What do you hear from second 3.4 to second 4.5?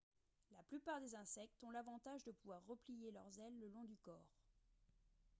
le long du corps